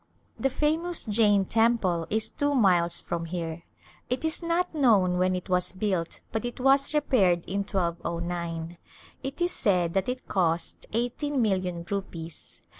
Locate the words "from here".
2.99-3.61